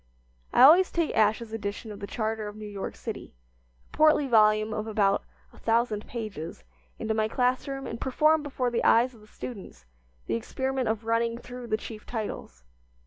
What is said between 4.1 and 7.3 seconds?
volume of about a thousand pages into my